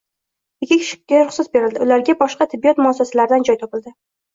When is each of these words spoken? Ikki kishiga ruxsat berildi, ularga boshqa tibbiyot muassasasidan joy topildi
Ikki 0.65 0.77
kishiga 0.79 1.21
ruxsat 1.21 1.53
berildi, 1.59 1.85
ularga 1.87 2.19
boshqa 2.25 2.51
tibbiyot 2.57 2.87
muassasasidan 2.87 3.51
joy 3.51 3.65
topildi 3.67 4.01